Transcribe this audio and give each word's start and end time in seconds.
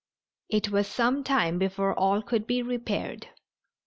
It 0.49 0.71
was 0.71 0.87
some 0.87 1.23
time 1.23 1.59
before 1.59 1.93
all 1.93 2.23
could 2.23 2.47
be 2.47 2.63
repaired. 2.63 3.27